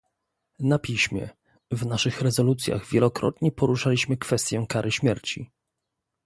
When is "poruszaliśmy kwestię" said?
3.51-4.65